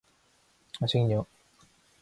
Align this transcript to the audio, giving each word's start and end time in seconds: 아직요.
아직요. 0.81 1.25